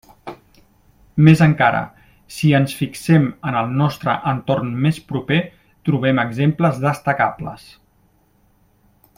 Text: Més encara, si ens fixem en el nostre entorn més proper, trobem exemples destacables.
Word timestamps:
Més 1.27 1.43
encara, 1.45 1.81
si 2.37 2.49
ens 2.61 2.73
fixem 2.79 3.29
en 3.51 3.59
el 3.61 3.69
nostre 3.83 4.17
entorn 4.33 4.73
més 4.87 5.01
proper, 5.13 5.41
trobem 5.91 6.23
exemples 6.27 6.85
destacables. 6.91 7.69